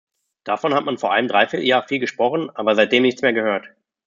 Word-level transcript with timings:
Davon 0.45 0.73
hat 0.73 0.83
man 0.85 0.97
vor 0.97 1.13
einem 1.13 1.27
dreiviertel 1.27 1.63
Jahr 1.63 1.87
viel 1.87 1.99
gesprochen, 1.99 2.49
aber 2.55 2.73
seitdem 2.73 3.03
nichts 3.03 3.21
mehr 3.21 3.33
gehört. 3.33 3.65